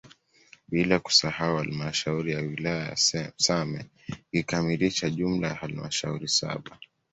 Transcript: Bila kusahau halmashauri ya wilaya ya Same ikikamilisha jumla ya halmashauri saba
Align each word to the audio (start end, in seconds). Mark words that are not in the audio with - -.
Bila 0.67 0.99
kusahau 0.99 1.57
halmashauri 1.57 2.31
ya 2.33 2.39
wilaya 2.41 2.89
ya 2.89 2.97
Same 3.37 3.85
ikikamilisha 4.31 5.09
jumla 5.09 5.47
ya 5.47 5.53
halmashauri 5.55 6.27
saba 6.27 6.77